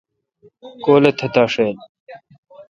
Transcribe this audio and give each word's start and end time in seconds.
کول 0.83 1.03
اہ۔ 1.09 1.13
تتاشیل 1.17 1.75